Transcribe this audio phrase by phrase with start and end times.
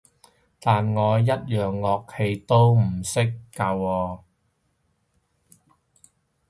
[0.59, 1.45] 但我一樣
[1.79, 3.19] 樂器都唔識
[3.53, 4.19] 㗎喎